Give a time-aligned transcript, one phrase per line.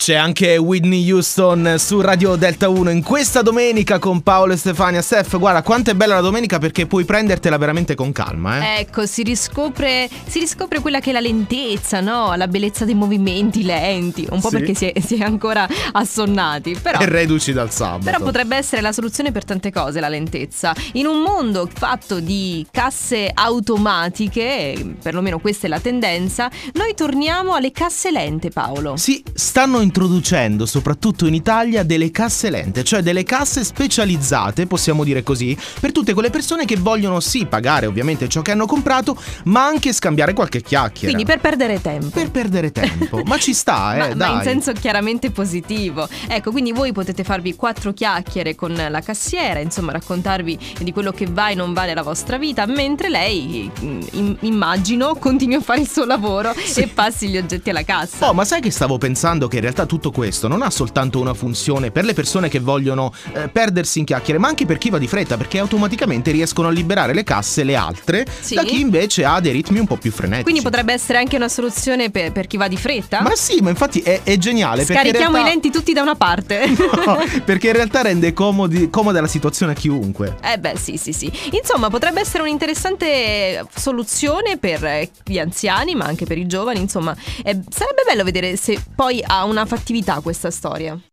[0.00, 5.02] C'è anche Whitney Houston su Radio Delta 1 in questa domenica con Paolo e Stefania.
[5.02, 8.76] Steph, guarda quanto è bella la domenica perché puoi prendertela veramente con calma.
[8.76, 8.80] Eh?
[8.80, 12.34] Ecco, si riscopre, si riscopre quella che è la lentezza, no?
[12.34, 14.26] La bellezza dei movimenti lenti.
[14.30, 14.56] Un po' Sì.
[14.56, 16.78] perché si è, si è ancora assonnati.
[16.80, 18.04] Però, E reduci dal sabato.
[18.06, 20.74] però potrebbe essere la soluzione per tante cose, la lentezza.
[20.94, 27.70] In un mondo fatto di casse automatiche, perlomeno questa è la tendenza, noi torniamo alle
[27.70, 28.96] casse lente, Paolo.
[28.96, 35.24] Sì, stanno introducendo soprattutto in Italia delle casse lente, cioè delle casse specializzate, possiamo dire
[35.24, 39.66] così, per tutte quelle persone che vogliono sì pagare ovviamente ciò che hanno comprato, ma
[39.66, 41.12] anche scambiare qualche chiacchiera.
[41.12, 42.08] Quindi per perdere tempo.
[42.10, 43.22] Per perdere tempo.
[43.24, 44.34] ma ci sta, eh, ma, ma dai.
[44.36, 46.08] in senso chiaramente positivo.
[46.28, 51.26] Ecco, quindi voi potete farvi quattro chiacchiere con la cassiera, insomma, raccontarvi di quello che
[51.26, 55.80] va e non va nella vostra vita, mentre lei, mm, im- immagino, continui a fare
[55.80, 58.28] il suo lavoro e passi gli oggetti alla cassa.
[58.28, 61.34] Oh, ma sai che stavo pensando che in realtà tutto questo non ha soltanto una
[61.34, 64.98] funzione per le persone che vogliono eh, perdersi in chiacchiere, ma anche per chi va
[64.98, 68.54] di fretta, perché automaticamente riescono a liberare le casse le altre Sì.
[68.54, 70.42] da chi invece ha dei ritmi un po' più frenetici.
[70.44, 73.20] Quindi potrebbe essere anche una soluzione per, per chi va di fretta?
[73.22, 74.84] Ma sì, ma infatti è, è geniale.
[74.84, 76.58] Scarichiamo realtà- i lenti tutti da una parte.
[77.10, 80.36] No, perché in realtà rende comodi- comoda la situazione a chiunque.
[80.42, 81.30] Eh beh, sì, sì, sì.
[81.52, 86.80] Insomma, potrebbe essere un'interessante soluzione per eh, gli anziani, ma anche per i giovani.
[86.80, 91.00] Insomma, eh, sarebbe bello vedere se poi ha una fattività questa storia.